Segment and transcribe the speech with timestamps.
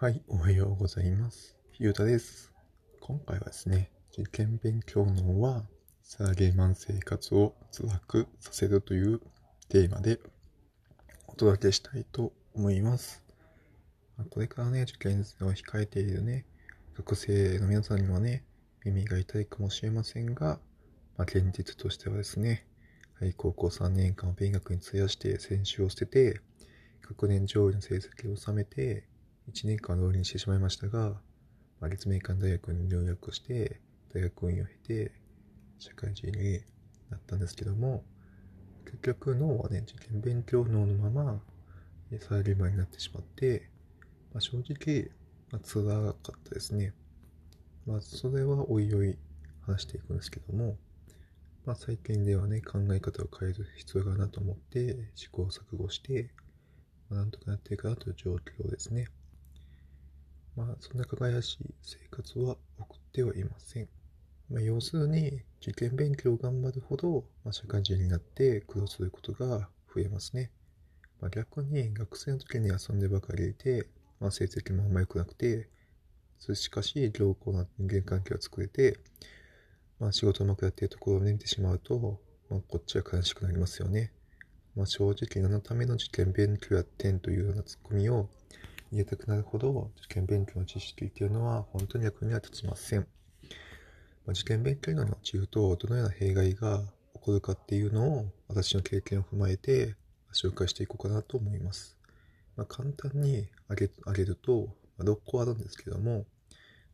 [0.00, 1.56] はい、おはようございます。
[1.80, 2.52] ゆうたです。
[3.00, 5.64] 今回はですね、受験勉強のは
[6.04, 9.20] サラリーマン生活を辛くさせるという
[9.68, 10.20] テーマで
[11.26, 13.24] お届けしたいと思います。
[14.30, 16.46] これからね、受験生を控えているね、
[16.96, 18.44] 学生の皆さんにはね、
[18.84, 20.60] 耳が痛いかもしれませんが、
[21.16, 22.68] まあ、現実としてはですね、
[23.18, 26.40] はい、高校3年間を勉学に費やして選手を捨てて、
[27.02, 29.08] 学年上位の成績を収めて、
[29.48, 31.20] 1年間浪人してしまいましたが、
[31.80, 33.80] まあ、立命館大学に入学して、
[34.12, 35.12] 大学院を経て、
[35.78, 36.60] 社会人に
[37.10, 38.04] なったんですけども、
[38.84, 41.42] 結局脳はね、受験勉強脳のまま、
[42.20, 43.70] サラリーマンになってしまって、
[44.32, 45.10] まあ、正直、
[45.50, 46.92] まあ、辛かったですね。
[47.86, 49.16] まあ、それはおいおい
[49.62, 50.76] 話していくんですけども、
[51.64, 56.30] まあ、最近ではね、考え方を変える必要があるなと思って、試行錯誤して、
[57.08, 59.06] まあ、なんとかなっていくかなという状況ですね。
[60.58, 63.88] まあ、そんな輝しい生活は送ってはいません。
[64.50, 70.50] まあ、要するに、受験勉強を頑張るほど、まあ、社会人になって苦労することが増えますね。
[71.20, 73.86] まあ、逆に学生の時に遊んでばかりいて、
[74.18, 75.68] まあ、成績もあんま良くなくて、
[76.40, 78.98] しかし良好な人間関係を作れて、
[80.00, 82.18] まあ、仕事うまくやっているところを見てしまうと、
[82.50, 84.10] まあ、こっちは悲しくなりますよね。
[84.74, 88.28] まあ、正直何のための受験勉強やってんというようなツッコミを
[88.92, 93.00] 言いたくなるほど受験勉強の知識っていうのは本当に役には立ちません。
[93.00, 93.06] ま
[94.28, 96.80] あ、受験勉強の後言うとどのような弊害が
[97.14, 99.94] 起こるかっていうのを私の経験を踏まえて
[100.32, 101.96] 紹介していこうかなと思います。
[102.56, 106.24] まあ、簡単に挙げ挙げると、まあ、6個あるんですけども、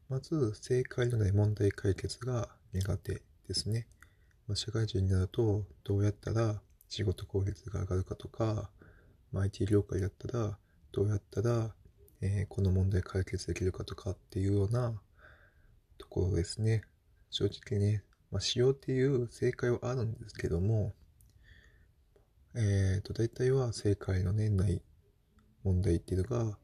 [0.09, 3.87] まず正解のない問題解決が苦手ですね。
[4.47, 8.71] まあ、社会人になるとどうやったら仕事効率が上がるかとか、
[9.33, 10.59] まあ、IT 業界だったら
[10.93, 11.75] どうやったら、
[12.21, 14.93] えー、この問題解決できるかとかっていうような
[15.99, 16.83] ところですね。
[17.31, 20.95] 正直ね、まあ、使用っていう正解はあるんですけども、
[22.55, 24.81] えっ、ー、と、大体は正解の年内
[25.65, 26.59] 問題っていうのが、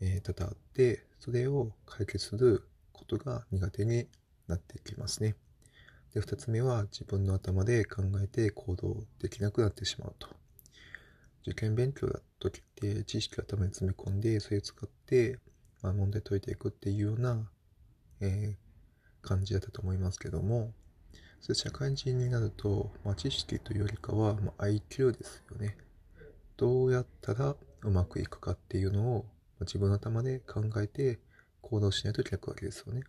[0.00, 4.06] えー、多々あって、それを解決することが苦手に
[4.46, 5.36] なってきますね。
[6.12, 10.28] で、二つ目は自分の頭で考えて行動できなくなってしまうと。
[11.46, 15.38] 受験勉強だっ時って知識を頭に詰め込んで、それを使って、
[15.82, 17.48] まあ、問題解いていくっていうような、
[18.20, 20.72] えー、感じだったと思いますけども、
[21.40, 25.76] それ社会人になると、まあ、知識というよりかは、まあ、IQ ですよね。
[26.56, 29.26] どうやったらうまくいくかっていうのを、
[29.58, 31.18] ま、自分の頭で考えて
[31.60, 33.02] 行動しないといけないわけですよね。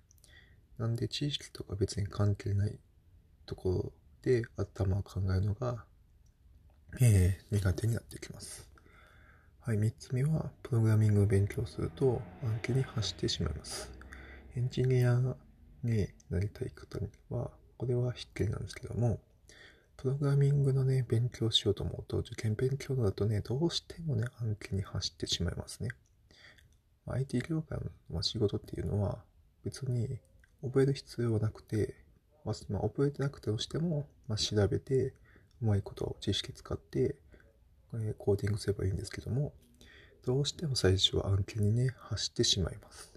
[0.78, 2.78] なんで知識とか別に関係ない
[3.46, 3.92] ところ
[4.22, 5.86] で頭を考えるのが、
[7.00, 8.75] えー、苦手になってきます。
[9.66, 13.92] はい、3つ目は、プログラミングを勉強すると暗記に走ってしまいます。
[14.56, 15.20] エンジニア
[15.84, 19.20] になりたい方には、これは必見なんですけども、
[19.98, 25.90] プログラミングのね、勉強しようと思うと、受験勉強だとね、どうしてもね、暗記に走ってしまいますね。
[27.08, 27.80] IT 業界
[28.12, 29.18] の仕事っていうのは、
[29.64, 30.20] 別に
[30.62, 31.96] 覚える必要はなくて、
[32.44, 35.16] まあ、覚えてなくてもしても、まあ、調べて、
[35.60, 37.16] うまいことを知識使って、
[38.02, 39.54] え、コーディングすればいいんですけども、
[40.26, 43.14] どうしても最初は暗記にね、走ってしまいます。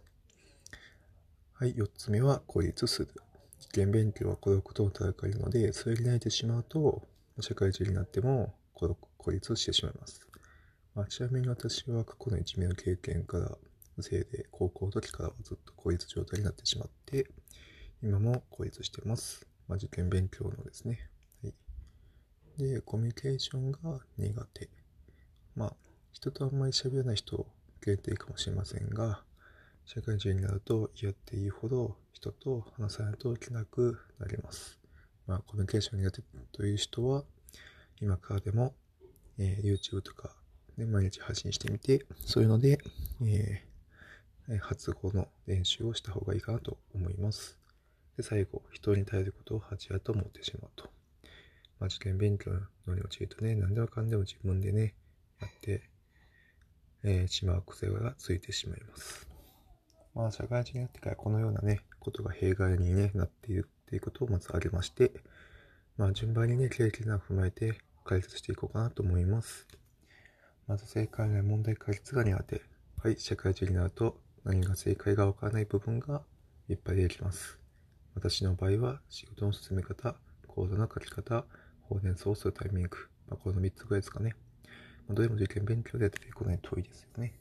[1.55, 3.09] はい、4つ目は孤立する。
[3.61, 7.09] 受験勉強は孤独との戦いなので、それに慣れてしまうと、
[7.41, 10.21] 社会人になっても孤独孤立してしまいます。
[10.95, 13.59] まあ、ちなみに私は過去の一名の経験から
[14.01, 17.27] せいで、高校の時からはずっと孤立状態になってしまって、
[18.03, 19.47] 今も孤立してます。
[19.67, 21.09] まあ、受験勉強のですね。
[22.59, 23.79] で、コミュニケーションが
[24.17, 24.69] 苦手。
[25.55, 25.77] まあ、
[26.11, 27.47] 人とあんまり喋らない人
[27.81, 29.23] 限定かもしれませんが、
[29.87, 34.77] 社会人になると嫌っていいほど人と話さないといけなくなります。
[35.29, 37.23] まあ、コミュニケーション苦手という人は、
[38.01, 38.75] 今からでも、
[39.39, 40.35] えー、YouTube とか
[40.77, 42.81] で毎日発信してみて、そういうので、
[43.25, 47.57] えー、発語の練習をした方がいいかなと思います。
[48.17, 50.98] で、最後、人に頼ることを恥やと思ってしまうと。
[51.81, 52.51] まあ、受験勉強
[52.87, 54.95] のに陥るとね、何でもかんでも自分でね、
[55.41, 55.83] やって、
[57.05, 59.29] えー、しまう癖がついてしまいます。
[60.15, 65.13] まあ、社会人になってからこのようなね、ことが弊害に、ね、なっているっていうことをまず挙げまして、
[65.97, 69.67] まあ、順番にね、経験を踏まえて解説していこうかなと思います。
[70.67, 72.63] まず正解の問題解説が苦手。
[73.03, 76.23] はい、社会人になると何が正解がわからない部分が
[76.69, 77.59] いっぱい出てきます。
[78.15, 80.17] 私の場合は仕事の進め方、
[80.47, 81.45] コードの書き方、
[81.89, 82.97] 放電操するタイミング、
[83.29, 84.35] まあ、この3つぐらいですかね。
[85.09, 87.35] まあ、どれも受験勉強で出ていくこない問いですよね。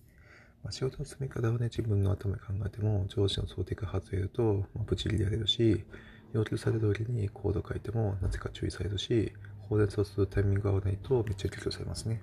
[0.64, 5.86] まあ、仕事の積み方をね、自分の頭で考えても、上司の想定が外れると、まあ、ブチリやれるし、
[6.34, 9.34] 要求される通りにコード書いても、なぜか注意されるし、
[9.70, 12.22] 放熱をするタイミングが合わないと、めっちゃ拒否されますね。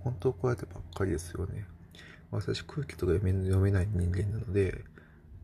[0.00, 1.66] 本当こうやってばっかりですよね。
[2.30, 4.84] 私、空気とか読め読めない人間なので、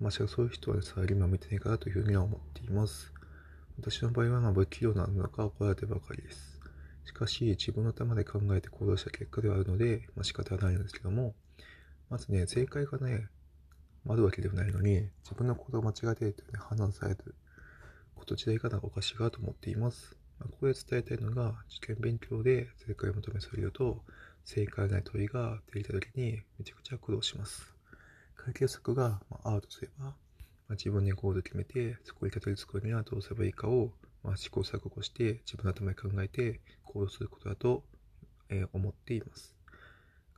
[0.01, 3.14] まさかそういう人は、ね、触りも見てないかなというふうには思っています。
[3.79, 6.61] 私の場合は、まあ、不器用なのか怒られてばかりです。
[7.05, 11.35] しかし、自分の頭で考えて行動した結果ではあるので、まあ、仕方はないんですけども、
[12.09, 13.29] まずね、正解がね、
[14.09, 17.35] あるわけではないのに、自分の行動を間違えているというね、判断される
[18.15, 20.17] こと自体がおかしいかと思っています。
[20.38, 24.05] まあ、ここで伝えたいのが、受験勉強で正解を求めされると、
[24.44, 27.75] 正解ない問いが出てきた時にめちゃくちゃ苦労します。
[28.37, 30.15] 解決策が、まあ、あるとすれば、
[30.75, 33.93] まあ、自分でゴール決めて、そこにたどり着くにはどうすればいいかを、
[34.25, 37.85] まあ、試行錯誤して自分の頭で考えて行動することだと、
[38.49, 39.55] えー、思っています。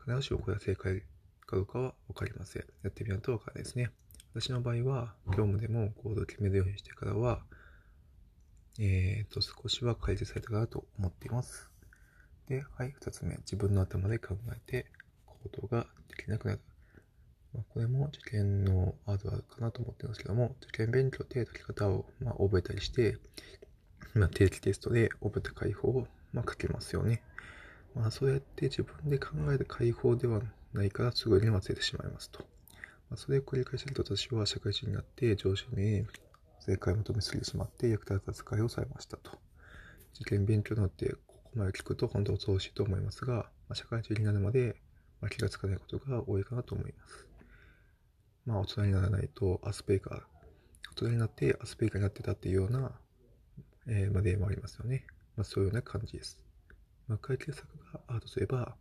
[0.04, 1.00] 必ずしもこれは正解
[1.46, 2.64] かどうかはわかりません。
[2.82, 3.90] やってみないとわからないですね。
[4.34, 7.42] 私の場合は、業務でも行動を決めるようにしてからは、
[8.78, 11.70] えっ、と、少しは改善されたかなと思っています。
[12.46, 13.36] で、はい、二つ目。
[13.38, 14.84] 自分の頭で考えて
[15.24, 16.60] 行動ができなくなる。
[17.56, 23.16] まあ、これも受験のあるあるかなと思ってますけども、受験勉強って解き方を、ま、覚えたりして、
[24.14, 27.22] まあ、定期テストで覚えた解放を、ま、書けますよね。
[27.94, 30.42] まあ、そうやって自分で考える解放では
[30.74, 32.40] ないからすぐに忘れてしまいますと。
[33.08, 36.04] まあ、それを繰り返していると私は社会人になって上司に
[36.60, 39.30] 正解を求めすぎてしまって役立たず使いをされましたと。
[40.14, 44.76] 受験勉強のってここまで聞くと本当恐ろしいと思いますが、まあ、社会人になるまで、
[45.30, 47.35] 気がつかないことが多いかなと思います。
[48.46, 50.18] まあ大人にならないとアスペイカー、
[50.92, 52.92] 大人になってアスペイカーになってたっていうような、
[53.88, 55.04] えー、まあ、例もありますよね。
[55.36, 56.38] まあそういうような感じです。
[57.08, 58.76] まあ、解決策があるとすれば、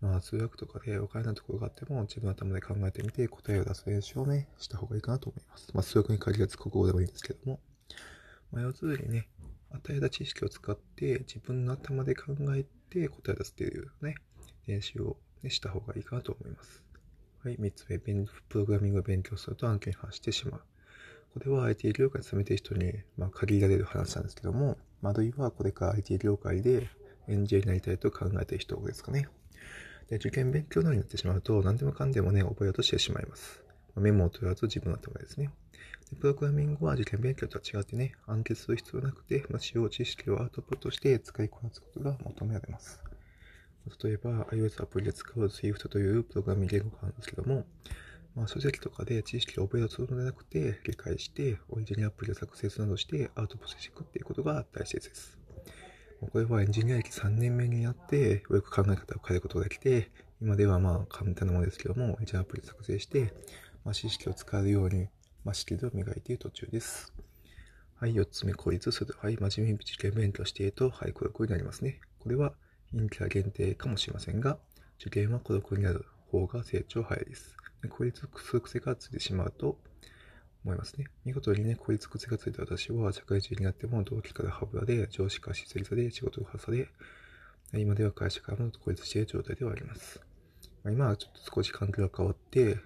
[0.00, 5.68] まあ、通訳とかで分からないところがあっても、自分の頭で考えてみて答えを出す練習をね、した方がいいかなと思います。
[5.74, 7.60] まあ、数学に限らず国語でもいいんですけども、
[8.52, 9.28] まあ、要するにね、
[9.70, 14.14] 与えた知識を使って自分の頭で考えて答えを出すっていうね、
[14.66, 16.87] 練習を、ね、した方がいいかなと思います。
[17.44, 20.60] はい、3つ目、プログラミングを勉強すると案件に反してしまう。
[21.34, 26.88] これは IT 業界に勤めている人に、まあ、限られる話なんですけども、あるいはこれから IT 業界で
[27.28, 29.28] エンジニアになりたいと考えている人ですかね。
[30.08, 33.62] で、受験勉強のようになってしまうと、何でもかんでもね、覚えようとしてしまいます。
[33.94, 35.50] メモを取らず自分の頭ですね。
[36.10, 43.07] でプログラミングは受験勉強とは違ってね、暗記する必要なくて、まあ、使用知識をアウトプットして使いこなすことが求められます。
[44.02, 47.64] 例えば、iOS アプリで使う Swift というプログラミング言語があるんですけども、
[48.34, 55.38] まあ、書籍とかで知識を覚えようとするのではなくて、理解して、オリジナルアプリを作成するなどしてアウトプットしていくっていうことが大切です。
[56.20, 60.10] これはエンジニア歴3年目になって、よく考え方を変えることができて、
[60.40, 63.32] 今ではまあ簡単なものですけども、じゃあアプリ作成して、
[63.84, 65.08] まあ、知識を使うように、
[65.44, 67.12] まあ、スキルを磨いている途中です。
[67.96, 69.16] はい、4つ目、孤立する。
[69.20, 72.00] はい、真面目に受験勉強していると、はい、孤独になりますね。
[72.20, 72.52] これは、
[72.92, 74.58] 陰キャ限定かもしれませんが、
[75.00, 77.56] 受験は孤独になる方が成長早いです。
[77.88, 79.78] 孤立する癖がついてしまうと、
[80.64, 81.06] 思いますね。
[81.24, 86.88] 見事にね、孤立癖がついた私は、社会人になっても同期からハブラで、上司から失礼さで、仕事が発さで、
[87.74, 90.20] 今では会社からも孤立している状態ではあります。
[90.82, 92.78] まあ、今はちょっと少し環境が変わって、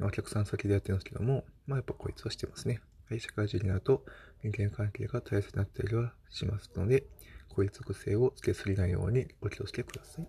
[0.00, 2.80] お客さん先でやってるんですけども、まあやっぱ孤立はしてますね。
[3.08, 4.04] はい、社会人になると
[4.44, 7.04] 人間関係が大切になったりはしますので、
[7.48, 10.26] 孤立癖をつけすぎないようにお気をつけください。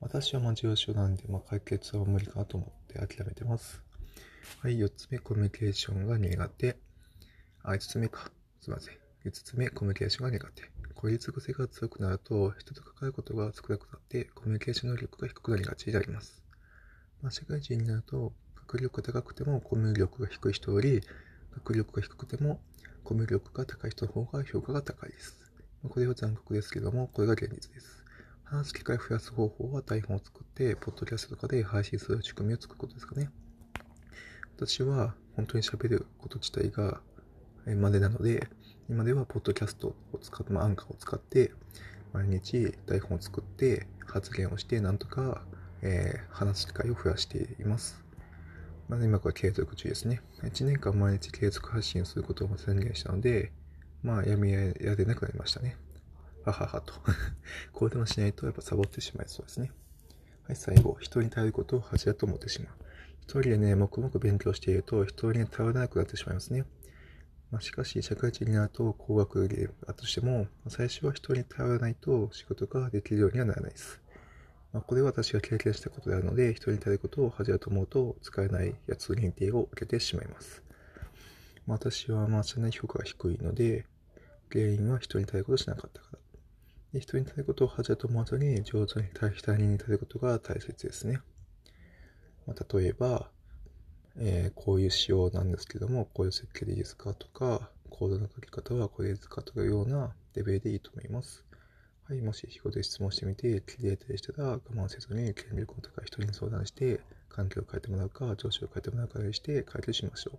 [0.00, 3.82] 私はまあ重症なんで、まあ解決は無理かなと思って諦めてます。
[4.60, 6.76] はい、4つ目、コミュニケーションが苦手。
[7.62, 8.30] あ、5つ目か。
[8.60, 8.94] すいません。
[9.24, 10.62] 5つ目、コミュニケーションが苦手。
[10.94, 16.42] 孤立癖が強くなると、人と関わることが少なくなって、コミュニケーション能力が低くなりがちになります。
[17.22, 21.00] まあ、社会人になると、学力が高くてもコミュ力が低い人より、
[21.54, 22.60] 学力が低くても
[23.04, 25.38] コミュ力が高い人の方が評価が高いです。
[25.88, 28.04] これは残酷ですけども、これが現実です。
[28.44, 33.30] 話す機会を増やす方法は台本を作って、ポッドキャストとかで配信する仕組みを作ることですかね。
[34.56, 37.00] 私は本当に喋ること自体が
[37.66, 38.48] までなので、
[38.88, 41.52] 今ではポッドキャストを使って、まあ、アンカーを使って、
[42.12, 45.42] 毎日台本を作って発言をして、なんとか、
[45.80, 48.04] えー、話す機会を増やしています。
[48.88, 50.20] まあ、今これ継続中ですね。
[50.42, 53.52] 1年間毎日継続発信することを宣言したので、
[54.02, 55.76] まあ、やめやれなくなりましたね。
[56.44, 56.94] はははと。
[57.72, 59.70] こうでもしないとやっぱサボってしまいそうですね。
[60.44, 60.96] はい、最後。
[61.00, 62.74] 人に頼ることを恥だと思ってしまう。
[63.22, 66.64] 一人でね、黙々勉強していると、人に頼らなくなってしまいますね。
[67.52, 74.00] まあ、しかし、社会人になると、高学歴だとしても、最初は人に頼らないと仕事ができるようにはならないです。
[74.72, 80.62] まあ、これは私が経験したことであるので、人に足りることを恥だと思うと、使えないやつ認定を受けてしまいます。
[81.66, 83.86] まあ、私はまあ、社内評価が低いので、
[84.52, 86.08] 原因は人に足りることをしなかったか
[86.92, 87.00] ら。
[87.00, 91.20] 人に足りることを恥だと思わずに、上手に対他人に足りることが大切ですね。
[92.46, 93.30] まあ、例えば、
[94.16, 101.44] えー、こういう仕様なんですけども、こういう設計でいいですかとか、コードの書き方はこれですかというようなレベルでいいと思います。
[102.04, 110.38] はい、もし日頃で質問してみて、切りたりしたら我慢せずに権力の高い人に相談して、環境を変えてもらうか、上司を変えてもらうかにして解決しましょう。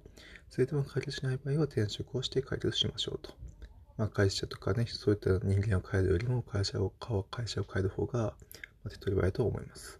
[0.51, 3.42] それでも解決しない場合は転職をして解決しましょうと。
[3.97, 6.91] まあ、会社とかね、そういった人間を変えるよりも会社を
[7.29, 8.33] 会社を変える方が
[8.89, 9.99] 手っ取り早いと思います。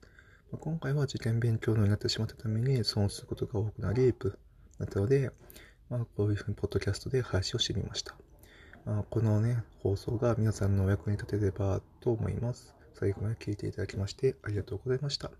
[0.51, 4.13] まあ、今回は受験勉強のになってしまったために損することが多くなり、
[4.79, 5.31] なったので、
[5.89, 8.15] まあ、こういうふうにポッドキャストで配信をしてみました。
[8.85, 12.75] まあ、このね、放送が皆さんのお役に立てればと思います。
[12.95, 15.27] 最後まで聞いていただきましてありがとうございました。
[15.27, 15.33] は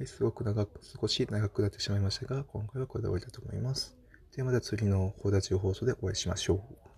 [0.00, 3.96] い、すごく長く、少し長くなってしまいましたが、今回はこれで終わりたいと思います。
[4.34, 6.89] ではまた次の放立放送でお会いしましょう。